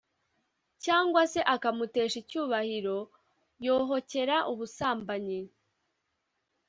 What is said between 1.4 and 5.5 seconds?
akamutesha icyubahiro, yohokera ubusambanyi.